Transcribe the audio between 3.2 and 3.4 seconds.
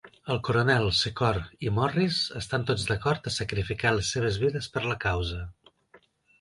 a